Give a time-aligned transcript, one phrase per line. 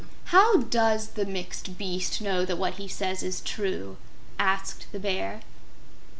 [0.33, 3.97] "How does the Mixed Beast know that what he says is true?"
[4.39, 5.43] asked the Bear.